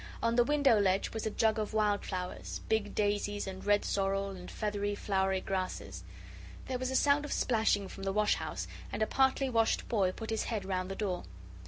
[0.23, 4.31] On the window ledge was a jug of wild flowers, big daisies, and red sorrel,
[4.31, 6.03] and feathery, flowery grasses.
[6.65, 10.11] There was a sound of splashing from the wash house, and a partly washed boy
[10.11, 11.23] put his head round the door.